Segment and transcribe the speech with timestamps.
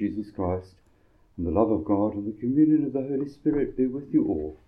[0.00, 0.76] Jesus Christ,
[1.36, 4.24] and the love of God, and the communion of the Holy Spirit be with you
[4.24, 4.58] all.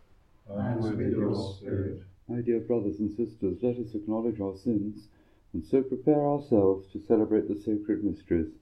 [0.47, 2.03] And with your spirit.
[2.29, 5.09] My dear brothers and sisters, let us acknowledge our sins,
[5.55, 8.53] and so prepare ourselves to celebrate the sacred mysteries.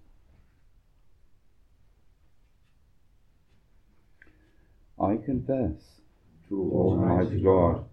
[5.00, 6.02] I confess
[6.50, 7.84] to Almighty God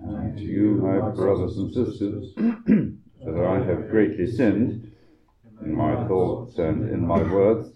[0.00, 4.90] and to you, my brothers and sisters, that I have greatly sinned
[5.62, 7.75] in my thoughts and in my words,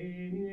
[0.00, 0.49] rainy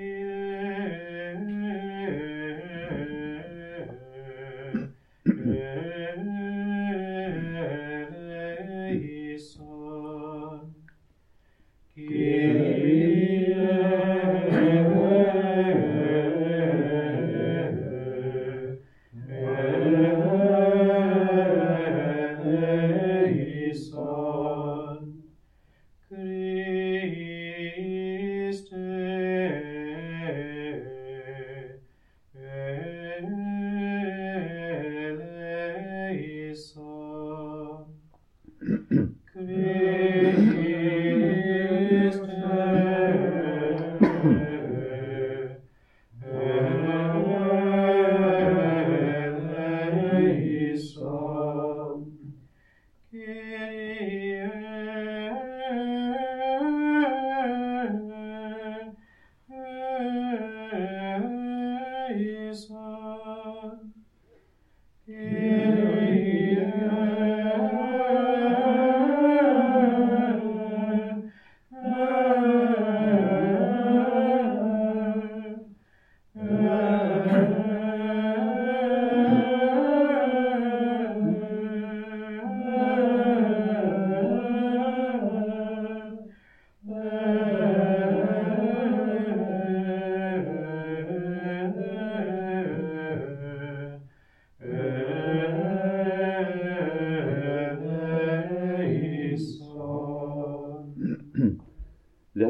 [86.89, 86.95] Let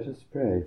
[0.06, 0.66] us pray.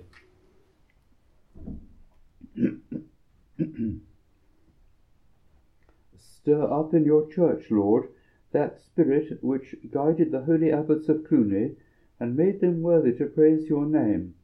[6.17, 8.09] Stir up in your church, Lord,
[8.51, 11.77] that spirit which guided the holy abbots of Cluny
[12.21, 14.35] and made them worthy to praise your name.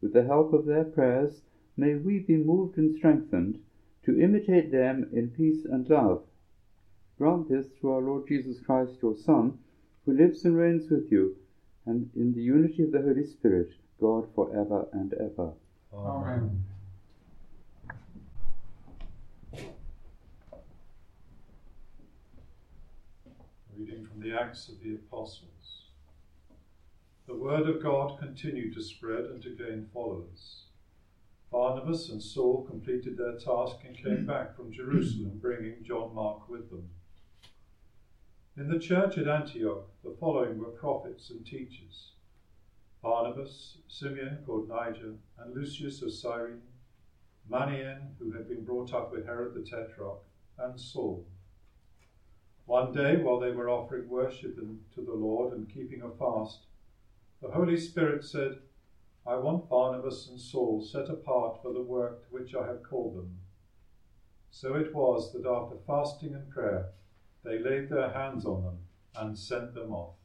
[0.00, 1.40] With the help of their prayers,
[1.76, 3.60] may we be moved and strengthened
[4.04, 6.22] to imitate them in peace and love.
[7.18, 9.58] Grant this through our Lord Jesus Christ, your Son,
[10.06, 11.34] who lives and reigns with you,
[11.84, 15.52] and in the unity of the Holy Spirit, God for ever and ever.
[15.92, 16.64] Amen.
[23.76, 25.59] Reading from the Acts of the Apostles.
[27.30, 30.64] The word of God continued to spread and to gain followers.
[31.52, 36.68] Barnabas and Saul completed their task and came back from Jerusalem, bringing John Mark with
[36.70, 36.90] them.
[38.56, 42.10] In the church at Antioch, the following were prophets and teachers
[43.00, 46.72] Barnabas, Simeon called Niger, and Lucius of Cyrene,
[47.48, 50.18] Manaen, who had been brought up with Herod the Tetrarch,
[50.58, 51.24] and Saul.
[52.66, 56.66] One day, while they were offering worship to the Lord and keeping a fast,
[57.42, 58.58] the Holy Spirit said,
[59.26, 63.16] I want Barnabas and Saul set apart for the work to which I have called
[63.16, 63.38] them.
[64.50, 66.90] So it was that after fasting and prayer,
[67.44, 68.78] they laid their hands on them
[69.14, 70.16] and sent them off.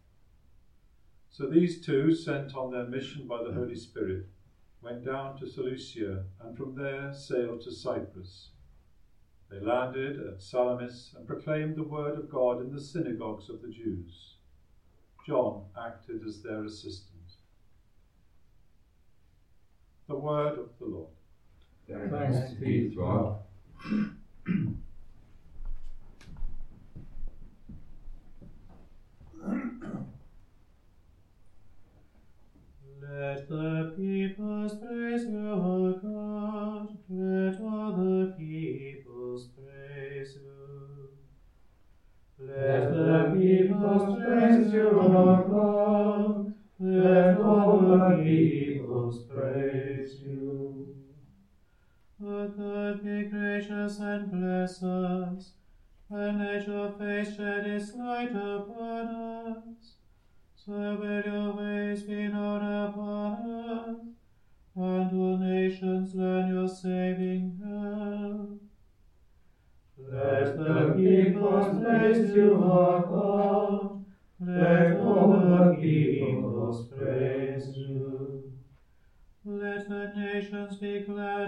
[1.29, 4.25] So these two, sent on their mission by the Holy Spirit,
[4.81, 8.51] went down to Seleucia and from there sailed to Cyprus.
[9.49, 13.69] They landed at Salamis and proclaimed the word of God in the synagogues of the
[13.69, 14.34] Jews.
[15.25, 17.11] John acted as their assistant.
[20.07, 21.09] The word of the Lord.
[21.87, 23.39] Thanks be to God.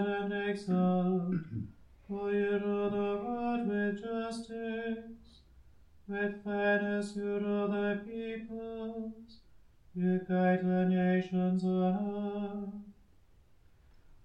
[0.08, 1.34] and exult,
[2.06, 5.40] for you rule the world with justice.
[6.08, 9.40] With fairness you rule the peoples,
[9.94, 12.84] you guide the nations on.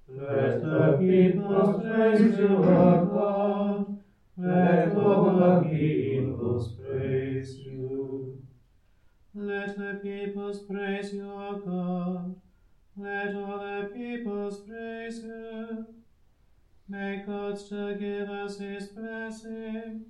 [0.08, 3.98] Let the peoples praise you, our God.
[4.38, 8.42] Let all the peoples praise you.
[9.36, 12.36] Let the peoples praise you, O God.
[12.96, 15.86] Let all the peoples praise you.
[16.88, 20.06] May God still give us his blessing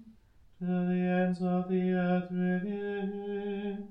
[0.59, 3.88] till the ends of the earth reveal.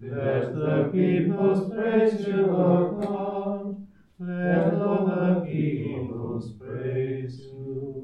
[0.00, 3.86] Let the peoples praise you, our God.
[4.20, 7.99] Let all the peoples praise you.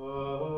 [0.00, 0.53] Alleluia.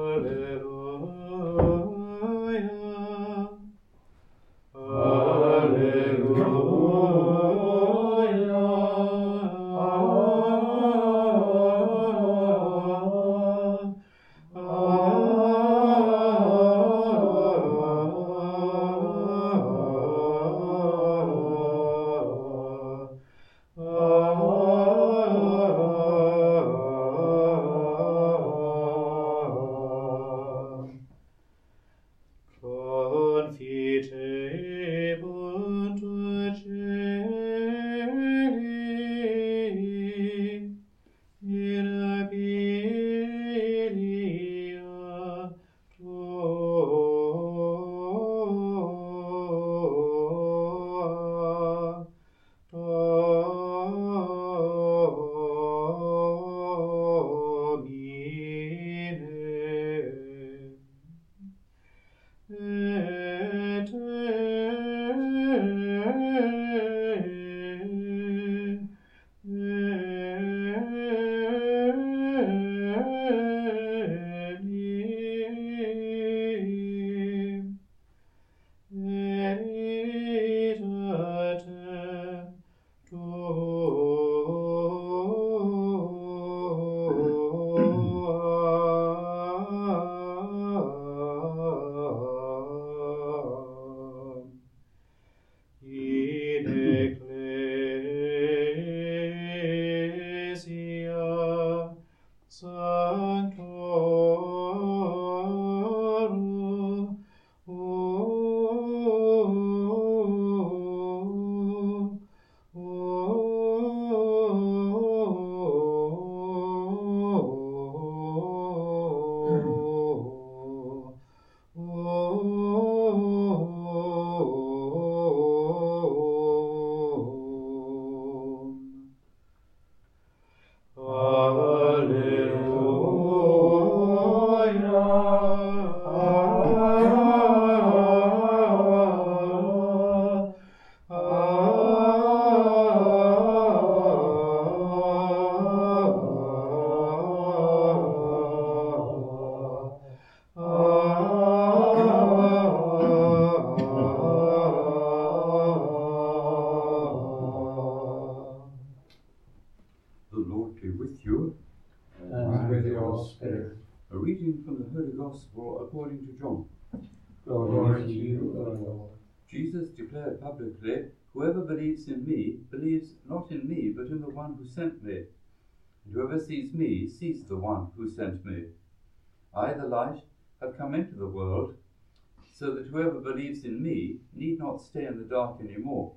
[185.29, 186.15] Dark any more.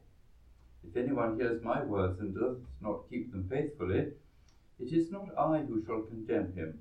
[0.84, 4.12] If anyone hears my words and does not keep them faithfully,
[4.80, 6.80] it is not I who shall condemn him,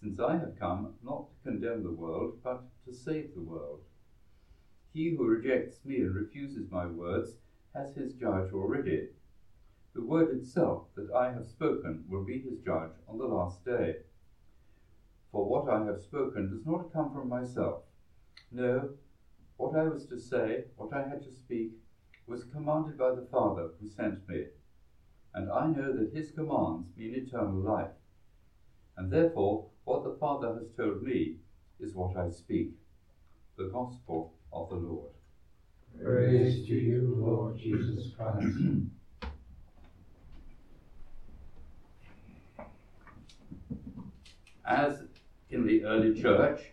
[0.00, 3.80] since I have come not to condemn the world, but to save the world.
[4.92, 7.36] He who rejects me and refuses my words
[7.74, 9.08] has his judge already.
[9.92, 13.98] The word itself that I have spoken will be his judge on the last day.
[15.30, 17.80] For what I have spoken does not come from myself.
[18.50, 18.88] No,
[19.60, 21.72] what I was to say, what I had to speak,
[22.26, 24.44] was commanded by the Father who sent me.
[25.34, 27.92] And I know that his commands mean eternal life.
[28.96, 31.34] And therefore, what the Father has told me
[31.78, 32.70] is what I speak.
[33.58, 35.10] The Gospel of the Lord.
[36.02, 38.46] Praise to you, Lord Jesus Christ.
[44.64, 45.02] As
[45.50, 46.72] in the early church,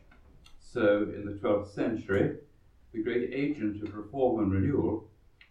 [0.58, 2.38] so in the 12th century,
[2.94, 5.10] the great agent of reform and renewal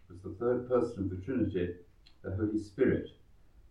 [0.09, 1.75] was the third person of the Trinity,
[2.23, 3.11] the Holy Spirit,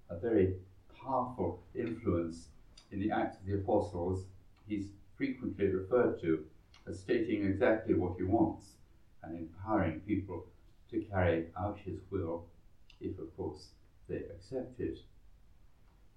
[0.09, 0.55] a very
[1.03, 2.49] powerful influence
[2.93, 4.27] in the Acts of the Apostles.
[4.69, 6.45] He's frequently referred to
[6.87, 8.75] as stating exactly what he wants
[9.23, 10.45] and empowering people
[10.91, 12.45] to carry out his will,
[13.01, 13.71] if of course
[14.09, 14.99] they accept it.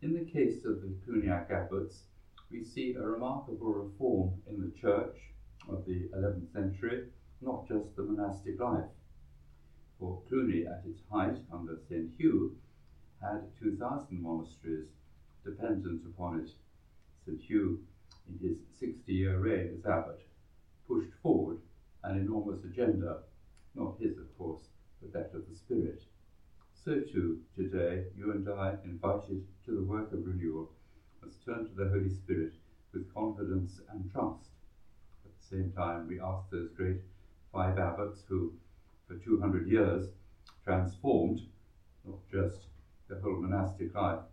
[0.01, 2.03] In the case of the Cluniac abbots,
[2.51, 5.17] we see a remarkable reform in the church
[5.67, 7.05] of the 11th century,
[7.41, 8.89] not just the monastic life.
[9.99, 12.09] For Cluny, at its height under St.
[12.17, 12.55] Hugh,
[13.21, 14.87] had 2,000 monasteries
[15.43, 16.51] dependent upon it.
[17.25, 17.41] St.
[17.41, 17.79] Hugh,
[18.27, 20.21] in his 60 year reign as abbot,
[20.87, 21.59] pushed forward
[22.03, 23.19] an enormous agenda,
[23.75, 24.63] not his, of course,
[25.01, 26.01] but that of the Spirit.
[26.73, 30.71] So too, today, you and I, invited to the work of renewal,
[31.21, 32.53] must turn to the Holy Spirit
[32.93, 34.49] with confidence and trust.
[35.25, 37.01] At the same time, we ask those great
[37.51, 38.53] five abbots who,
[39.07, 40.09] for 200 years,
[40.63, 41.41] transformed
[42.05, 42.67] not just
[43.07, 44.23] the whole monastic life,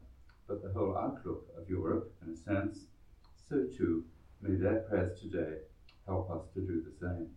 [0.46, 2.86] but the whole outlook of Europe, in a sense,
[3.48, 4.04] so too
[4.40, 5.58] may their prayers today
[6.06, 7.30] help us to do the same.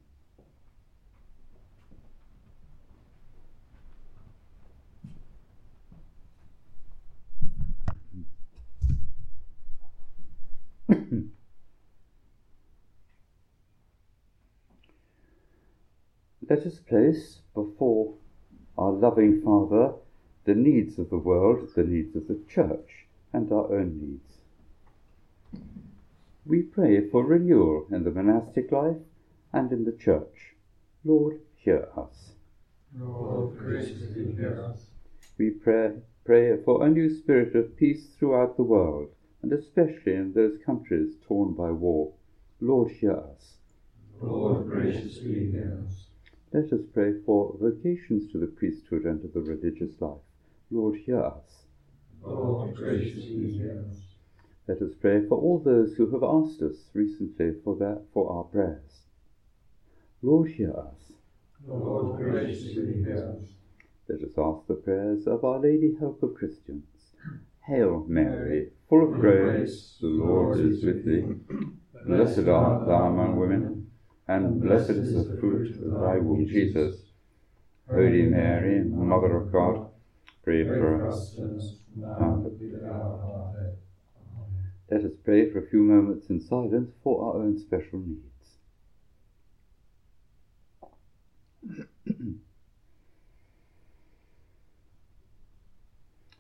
[16.50, 18.16] Let us place before
[18.76, 19.94] our loving Father
[20.46, 24.20] the needs of the world, the needs of the church, and our own
[25.54, 25.62] needs.
[26.48, 28.98] We pray for renewal in the monastic life
[29.54, 30.56] and in the church.
[31.06, 32.32] Lord, hear us.
[32.98, 34.88] Lord, graciously hear us.
[35.38, 39.10] We pray, pray for a new spirit of peace throughout the world,
[39.44, 42.14] and especially in those countries torn by war.
[42.60, 43.58] Lord, hear us.
[44.20, 46.09] Lord, graciously hear us.
[46.52, 50.18] Let us pray for vocations to the priesthood and to the religious life.
[50.72, 51.66] Lord, hear us.
[52.24, 53.98] Lord, graciously hear us.
[54.68, 58.44] Let us pray for all those who have asked us recently for that for our
[58.44, 59.02] prayers.
[60.22, 61.14] Lord, hear us.
[61.68, 63.50] Lord, graciously hear us.
[64.08, 66.86] Let us ask the prayers of Our Lady, Help of Christians.
[67.68, 71.24] Hail Mary, full of grace, the Lord is with thee.
[72.08, 73.79] Blessed art thou among women,
[74.30, 76.98] and blessed is the fruit of thy womb, Jesus.
[77.90, 79.90] Holy Mary, Mother of God,
[80.44, 81.36] pray for us.
[84.92, 88.26] Let us pray for a few moments in silence for our own special needs.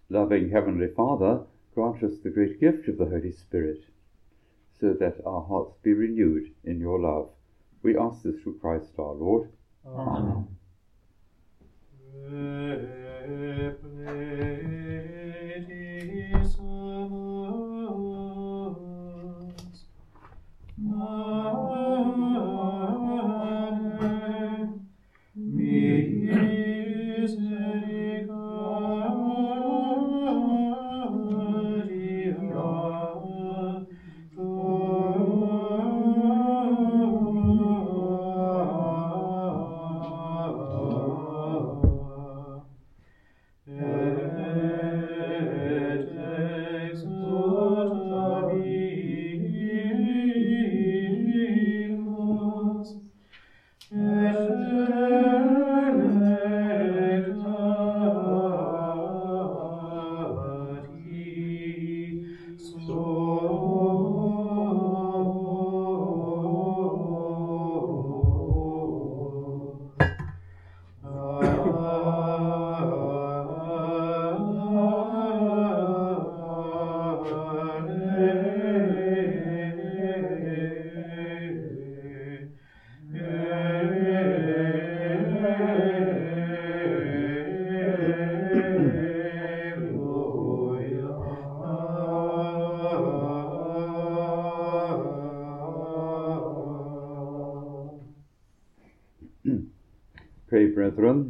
[0.09, 1.41] Loving Heavenly Father,
[1.73, 3.83] grant us the great gift of the Holy Spirit,
[4.79, 7.29] so that our hearts be renewed in your love.
[7.81, 9.51] We ask this through Christ our Lord.
[9.85, 10.47] Amen.
[12.29, 13.79] Repletis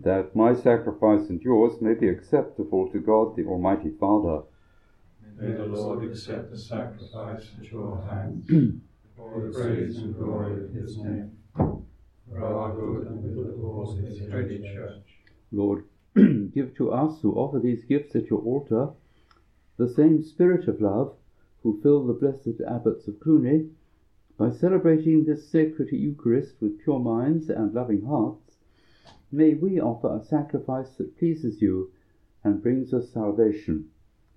[0.03, 4.44] that my sacrifice and yours may be acceptable to God the Almighty Father.
[5.41, 8.48] May the Lord accept the sacrifice at your hands
[9.15, 13.98] for the praise and glory of his name, for our good and for the cause
[13.98, 15.08] of his holy church.
[15.51, 15.86] Lord,
[16.53, 18.89] give to us who offer these gifts at your altar
[19.77, 21.15] the same spirit of love
[21.63, 23.69] who fill the blessed abbots of Cluny
[24.38, 28.49] by celebrating this sacred Eucharist with pure minds and loving hearts.
[29.32, 31.92] May we offer a sacrifice that pleases you
[32.44, 33.89] and brings us salvation.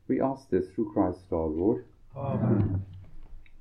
[0.07, 1.85] We ask this through Christ our Lord.
[2.15, 2.85] Amen.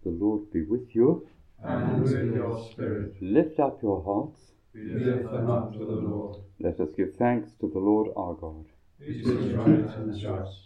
[0.04, 1.28] The Lord be with you.
[1.64, 4.52] And with your spirit, Lift up your hearts.
[4.74, 6.38] we lift them up to the Lord.
[6.60, 8.66] Let us give thanks to the Lord our God.
[9.00, 10.58] It is right and just.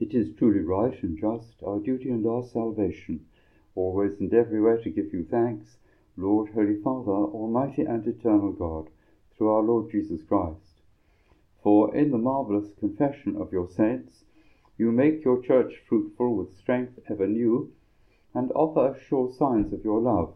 [0.00, 3.24] It is truly right and just, our duty and our salvation,
[3.74, 5.78] always and everywhere to give you thanks,
[6.16, 8.90] Lord, Holy Father, Almighty and eternal God,
[9.38, 10.82] through our Lord Jesus Christ.
[11.62, 14.24] For in the marvellous confession of your saints,
[14.76, 17.72] you make your church fruitful with strength ever new,
[18.34, 20.34] and offer sure signs of your love.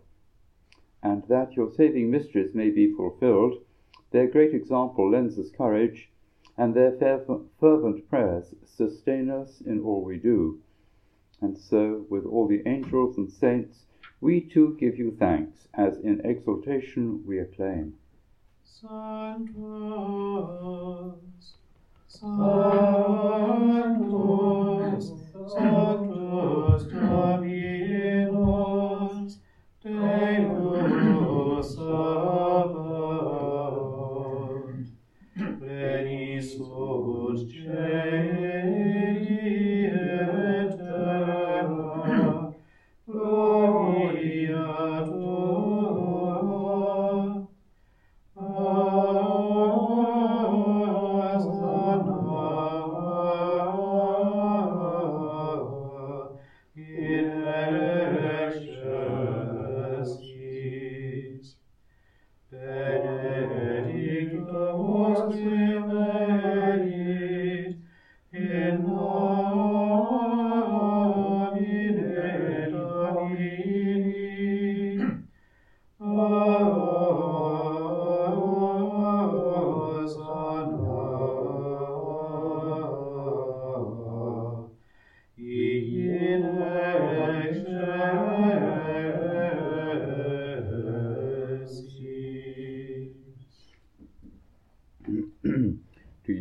[1.03, 3.65] And that your saving mysteries may be fulfilled,
[4.13, 6.11] their great example lends us courage,
[6.57, 10.61] and their fervent prayers sustain us in all we do.
[11.41, 13.87] And so, with all the angels and saints,
[14.21, 17.95] we too give you thanks, as in exaltation we acclaim.
[18.81, 19.55] Sanctus,
[22.09, 22.73] Sanctus,
[25.47, 27.92] Sanctus Dominus,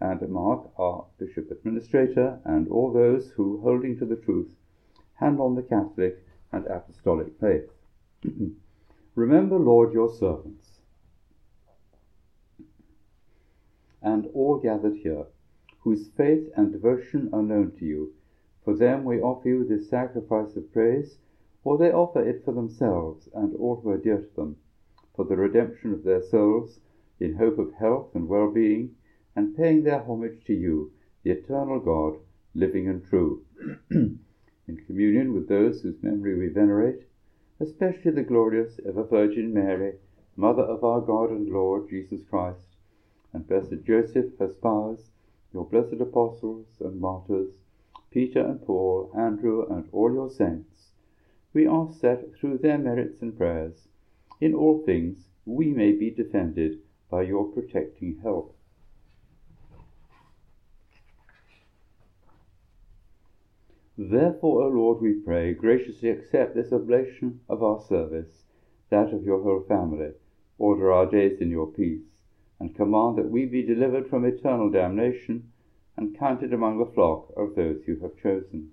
[0.00, 4.54] and Mark, our Bishop Administrator, and all those who, holding to the truth,
[5.14, 7.70] hand on the Catholic and Apostolic faith.
[9.14, 10.80] Remember, Lord, your servants,
[14.02, 15.26] and all gathered here,
[15.80, 18.12] whose faith and devotion are known to you.
[18.64, 21.18] For them we offer you this sacrifice of praise,
[21.64, 24.56] or they offer it for themselves and all who are dear to them,
[25.14, 26.80] for the redemption of their souls,
[27.18, 28.94] in hope of health and well-being,
[29.36, 30.90] and paying their homage to you,
[31.22, 32.18] the eternal God,
[32.54, 33.44] living and true,
[33.90, 34.18] in
[34.86, 37.02] communion with those whose memory we venerate,
[37.60, 39.94] especially the glorious ever Virgin Mary,
[40.36, 42.76] Mother of our God and Lord Jesus Christ,
[43.32, 45.10] and blessed Joseph, her spouse,
[45.52, 47.58] your blessed apostles and martyrs,
[48.10, 50.92] Peter and Paul, Andrew, and all your saints,
[51.52, 53.88] we ask that through their merits and prayers,
[54.40, 56.78] in all things we may be defended
[57.10, 58.55] by your protecting help.
[63.98, 68.44] Therefore, O Lord, we pray, graciously accept this oblation of our service,
[68.90, 70.12] that of your whole family.
[70.58, 72.22] Order our days in your peace,
[72.60, 75.50] and command that we be delivered from eternal damnation
[75.96, 78.70] and counted among the flock of those you have chosen.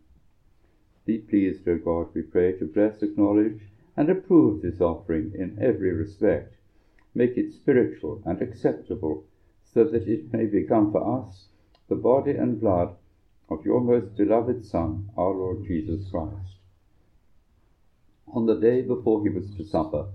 [1.05, 3.62] Be pleased, O God, we pray, to bless, acknowledge,
[3.95, 6.57] and approve this offering in every respect.
[7.15, 9.25] Make it spiritual and acceptable,
[9.63, 11.47] so that it may become for us
[11.88, 12.97] the body and blood
[13.49, 16.58] of your most beloved Son, our Lord Jesus Christ.
[18.34, 20.08] On the day before he was to supper,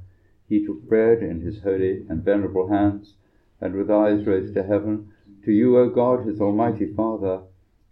[0.49, 3.14] he took bread in his holy and venerable hands,
[3.61, 5.12] and with eyes raised to heaven,
[5.45, 7.43] to you, O God, his almighty Father,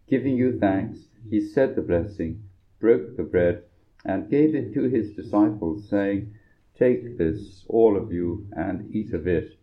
[0.09, 2.44] Giving you thanks, he said the blessing,
[2.79, 3.64] broke the bread,
[4.05, 6.33] and gave it to his disciples, saying,
[6.79, 9.59] Take this, all of you, and eat of it,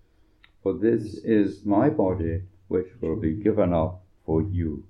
[0.62, 4.84] for this is my body, which will be given up for you.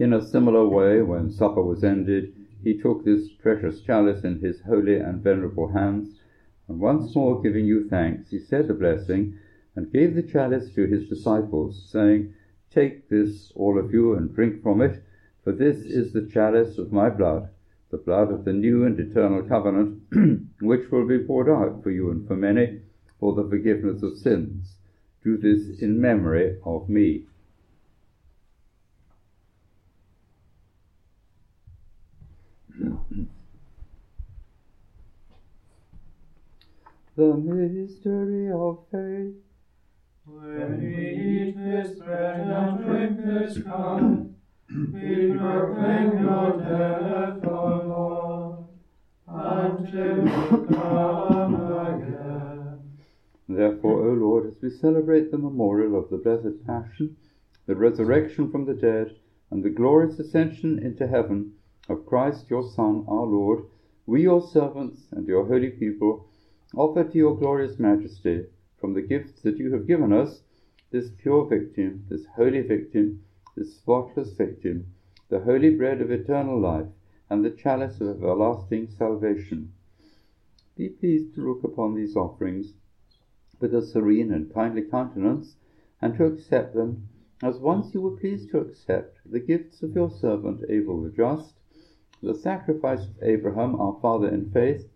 [0.00, 2.34] In a similar way, when supper was ended,
[2.64, 6.18] he took this precious chalice in his holy and venerable hands,
[6.68, 9.34] and once more giving you thanks, he said a blessing,
[9.76, 12.32] and gave the chalice to his disciples, saying,
[12.70, 15.02] Take this, all of you, and drink from it,
[15.44, 17.50] for this is the chalice of my blood,
[17.90, 20.00] the blood of the new and eternal covenant,
[20.62, 22.80] which will be poured out for you and for many
[23.18, 24.76] for the forgiveness of sins.
[25.22, 27.26] Do this in memory of me.
[37.20, 39.34] The mystery of faith.
[40.24, 44.00] When we eat this bread and drink this cup,
[44.94, 48.64] we proclaim your death, O Lord,
[49.28, 51.54] until you come
[51.88, 52.78] again.
[53.50, 57.18] Therefore, O Lord, as we celebrate the memorial of the blessed Passion,
[57.66, 59.14] the resurrection from the dead,
[59.50, 61.52] and the glorious ascension into heaven
[61.86, 63.64] of Christ your Son, our Lord,
[64.06, 66.29] we, your servants and your holy people,
[66.76, 70.42] offer to your glorious majesty, from the gifts that you have given us,
[70.90, 73.22] this pure victim, this holy victim,
[73.56, 74.86] this spotless victim,
[75.28, 76.86] the holy bread of eternal life,
[77.28, 79.72] and the chalice of everlasting salvation.
[80.76, 82.74] Be pleased to look upon these offerings
[83.60, 85.56] with a serene and kindly countenance,
[86.00, 87.08] and to accept them,
[87.42, 91.54] as once you were pleased to accept the gifts of your servant Abel the just,
[92.22, 94.88] the sacrifice of Abraham our father in faith,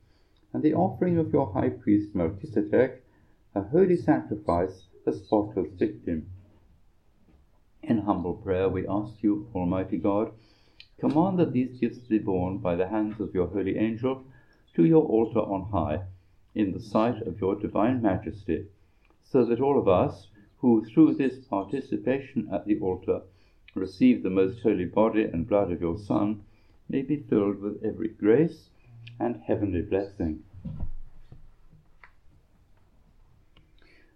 [0.55, 3.03] and the offering of your high priest Melchizedek,
[3.57, 6.31] a holy sacrifice, a spotless victim.
[7.83, 10.31] In humble prayer, we ask you, Almighty God,
[11.01, 14.23] command that these gifts be borne by the hands of your holy angel
[14.77, 16.05] to your altar on high,
[16.55, 18.67] in the sight of your divine majesty,
[19.25, 23.23] so that all of us, who through this participation at the altar
[23.75, 26.45] receive the most holy body and blood of your Son,
[26.89, 28.71] may be filled with every grace
[29.19, 30.43] and heavenly blessing.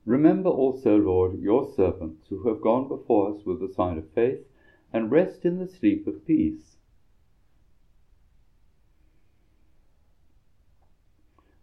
[0.04, 4.40] Remember also, Lord, your servants who have gone before us with the sign of faith,
[4.92, 6.76] and rest in the sleep of peace.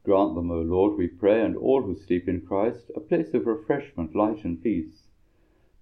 [0.03, 3.47] Grant them, O Lord, we pray, and all who sleep in Christ, a place of
[3.47, 5.07] refreshment, light, and peace.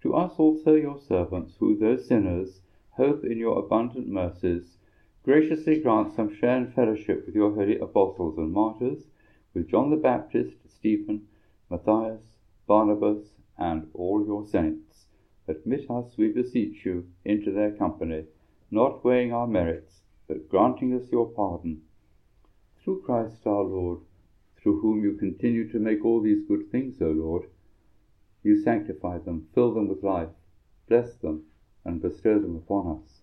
[0.01, 4.77] To us also, your servants, who, though sinners, hope in your abundant mercies,
[5.23, 9.07] graciously grant some share and fellowship with your holy apostles and martyrs,
[9.53, 11.27] with John the Baptist, Stephen,
[11.69, 12.35] Matthias,
[12.67, 15.05] Barnabas, and all your saints.
[15.47, 18.25] Admit us, we beseech you, into their company,
[18.69, 21.81] not weighing our merits, but granting us your pardon.
[22.83, 23.99] Through Christ our Lord,
[24.57, 27.43] through whom you continue to make all these good things, O Lord,
[28.43, 30.29] you sanctify them, fill them with life,
[30.89, 31.43] bless them,
[31.85, 33.22] and bestow them upon us.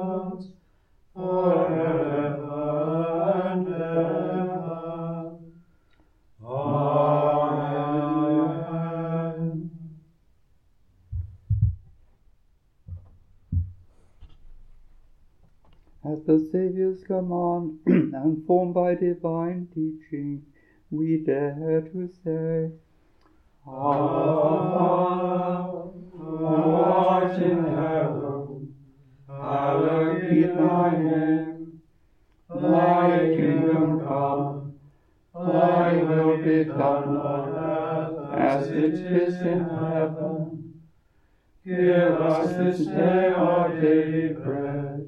[17.11, 20.41] command, and formed by divine teaching,
[20.89, 22.71] we dare to say,
[23.67, 26.81] Our Father, who
[27.43, 28.75] in heaven,
[29.27, 31.81] hallowed be thy name.
[32.53, 34.73] Thy kingdom come,
[35.33, 40.73] thy will be done on earth as it is in heaven.
[41.65, 45.07] Give us this day our daily bread,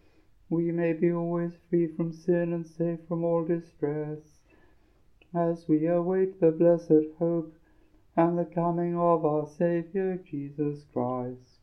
[0.51, 4.19] we may be always free from sin and safe from all distress,
[5.33, 7.55] as we await the blessed hope
[8.17, 11.61] and the coming of our Saviour Jesus Christ.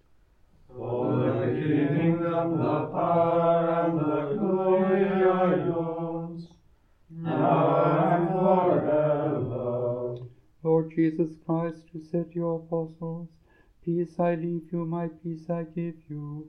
[0.75, 6.49] For the kingdom, the power, and the glory are yours,
[7.11, 10.17] now and forever.
[10.63, 13.29] Lord Jesus Christ, who said to your apostles,
[13.85, 16.49] Peace I leave you, my peace I give you,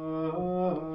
[0.00, 0.87] Uh...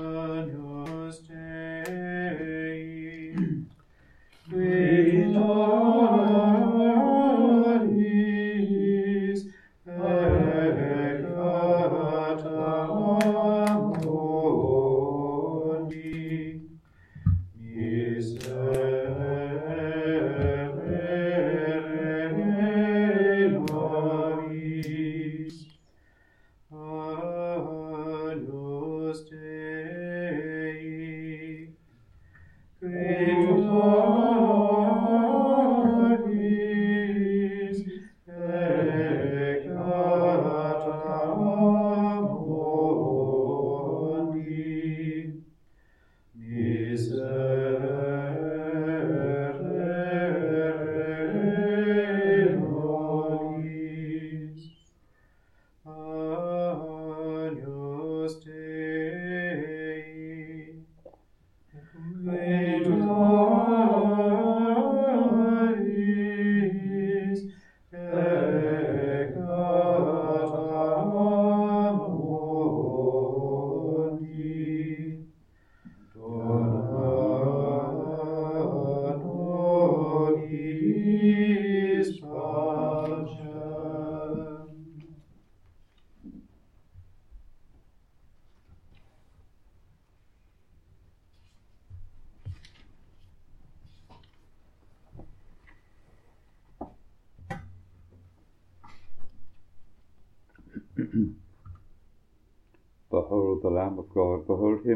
[46.93, 48.12] miserere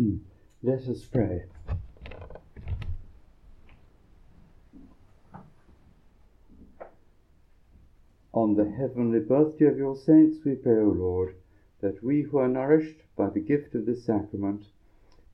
[0.00, 0.20] Mm.
[0.62, 1.44] Let us pray.
[8.32, 11.34] On the heavenly birthday of your saints, we pray, O Lord,
[11.82, 14.64] that we who are nourished by the gift of this sacrament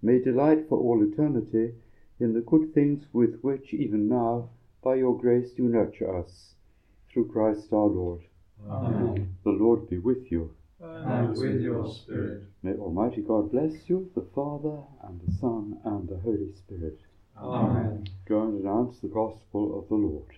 [0.02, 1.74] may delight for all eternity
[2.18, 4.48] in the good things with which, even now,
[4.83, 6.55] by your grace, you nurture us.
[7.12, 8.22] Through Christ our Lord.
[8.68, 9.37] Amen.
[9.44, 10.55] The Lord be with you.
[10.80, 12.42] And with your spirit.
[12.62, 17.00] May Almighty God bless you, the Father, and the Son, and the Holy Spirit.
[17.38, 18.06] Amen.
[18.28, 20.36] Go and announce the gospel of the Lord.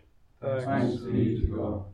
[0.64, 1.85] Thanks be to God.